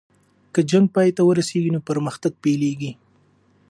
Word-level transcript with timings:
که 0.53 0.61
جنګ 0.71 0.85
پای 0.95 1.09
ته 1.15 1.21
ورسیږي 1.29 1.71
نو 1.75 1.79
پرمختګ 1.89 2.31
پیلیږي. 2.43 2.91